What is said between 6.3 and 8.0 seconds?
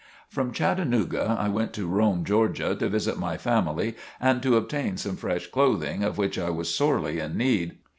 I was sorely in need.